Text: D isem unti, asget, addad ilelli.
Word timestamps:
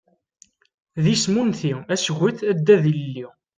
D 1.03 1.05
isem 1.13 1.35
unti, 1.41 1.73
asget, 1.93 2.37
addad 2.51 2.83
ilelli. 2.91 3.25